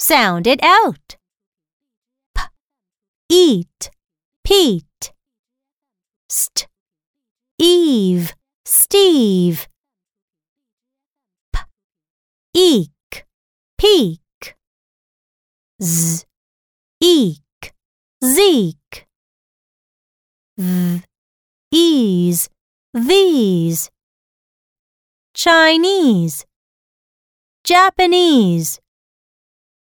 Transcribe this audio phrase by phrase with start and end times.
[0.00, 1.18] Sound it out.
[2.34, 2.42] P,
[3.28, 3.90] eat,
[4.42, 5.12] Pete.
[6.26, 6.66] St,
[7.58, 8.34] Eve,
[8.64, 9.68] Steve.
[11.52, 11.60] P,
[12.54, 13.26] eek,
[13.76, 14.56] peak.
[15.82, 16.24] Z,
[17.02, 17.74] eek,
[18.24, 19.06] Zeke.
[20.56, 21.02] V,
[21.70, 22.48] ease,
[22.94, 23.90] these.
[25.34, 26.46] Chinese,
[27.64, 28.80] Japanese.